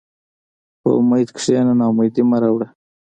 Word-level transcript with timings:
په 0.81 0.89
امید 0.99 1.29
کښېنه، 1.35 1.73
ناامیدي 1.79 2.23
مه 2.29 2.37
راوړه. 2.43 2.67